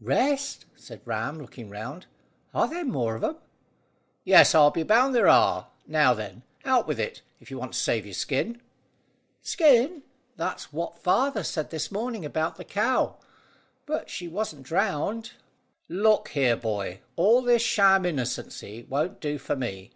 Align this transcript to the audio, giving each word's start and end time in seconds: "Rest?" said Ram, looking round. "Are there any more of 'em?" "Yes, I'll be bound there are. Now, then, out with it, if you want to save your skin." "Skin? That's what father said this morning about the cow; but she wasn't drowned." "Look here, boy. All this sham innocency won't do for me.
"Rest?" 0.00 0.64
said 0.74 1.00
Ram, 1.04 1.38
looking 1.38 1.70
round. 1.70 2.06
"Are 2.52 2.66
there 2.66 2.80
any 2.80 2.90
more 2.90 3.14
of 3.14 3.22
'em?" 3.22 3.36
"Yes, 4.24 4.52
I'll 4.52 4.72
be 4.72 4.82
bound 4.82 5.14
there 5.14 5.28
are. 5.28 5.68
Now, 5.86 6.12
then, 6.12 6.42
out 6.64 6.88
with 6.88 6.98
it, 6.98 7.22
if 7.38 7.52
you 7.52 7.58
want 7.60 7.74
to 7.74 7.78
save 7.78 8.04
your 8.04 8.12
skin." 8.12 8.60
"Skin? 9.42 10.02
That's 10.34 10.72
what 10.72 10.98
father 10.98 11.44
said 11.44 11.70
this 11.70 11.92
morning 11.92 12.24
about 12.24 12.56
the 12.56 12.64
cow; 12.64 13.18
but 13.86 14.10
she 14.10 14.26
wasn't 14.26 14.64
drowned." 14.64 15.34
"Look 15.88 16.30
here, 16.30 16.56
boy. 16.56 16.98
All 17.14 17.40
this 17.42 17.62
sham 17.62 18.04
innocency 18.04 18.82
won't 18.90 19.20
do 19.20 19.38
for 19.38 19.54
me. 19.54 19.92